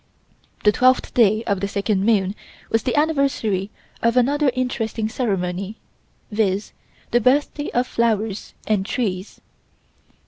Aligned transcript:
The 0.63 0.71
twelfth 0.71 1.13
day 1.13 1.43
of 1.43 1.59
the 1.59 1.67
second 1.67 2.03
moon 2.03 2.33
was 2.71 2.81
the 2.81 2.95
anniversary 2.95 3.69
of 4.01 4.17
another 4.17 4.49
interesting 4.55 5.07
ceremony, 5.07 5.77
viz.: 6.31 6.73
the 7.11 7.21
birthday 7.21 7.69
of 7.69 7.85
the 7.85 7.91
flowers 7.93 8.55
and 8.65 8.83
trees. 8.83 9.41